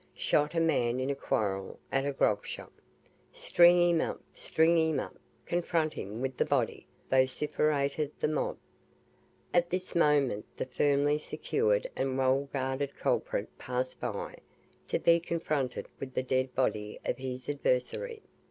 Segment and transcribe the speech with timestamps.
[0.15, 2.71] "Shot a man in a quarrel at a grogshop."
[3.31, 8.57] "String him up string him up confront him with the body," vociferated the mob.
[9.53, 14.39] At this moment the firmly secured and well guarded culprit passed by,
[14.87, 18.23] to be confronted with the dead body of his adversary.